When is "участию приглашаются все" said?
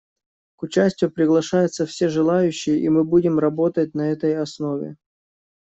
0.63-2.09